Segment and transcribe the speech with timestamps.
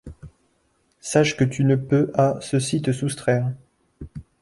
[0.99, 3.53] Sache que tu ne peux à, ceci te soustraire